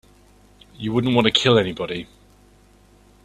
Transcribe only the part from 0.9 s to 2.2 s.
wouldn't want to kill anybody.